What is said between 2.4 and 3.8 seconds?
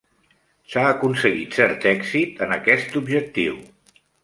en aquest objectiu.